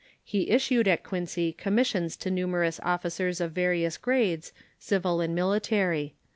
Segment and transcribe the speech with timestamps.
[0.23, 6.15] He issued at Quincy commissions to numerous officers of various grades, civil and military.